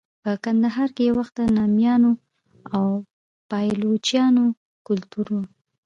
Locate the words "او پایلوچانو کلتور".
2.75-5.27